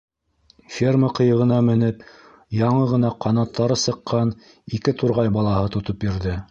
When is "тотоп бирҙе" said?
5.77-6.39